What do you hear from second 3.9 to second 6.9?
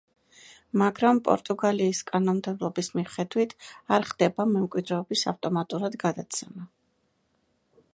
არ ხდება მემკვიდრეობის ავტომატურად გადაცემა.